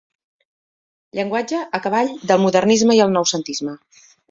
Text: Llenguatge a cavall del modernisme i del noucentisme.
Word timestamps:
Llenguatge 1.19 1.59
a 1.79 1.83
cavall 1.85 2.11
del 2.33 2.43
modernisme 2.47 2.99
i 2.99 3.01
del 3.05 3.17
noucentisme. 3.21 3.79